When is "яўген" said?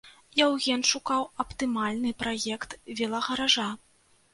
0.39-0.81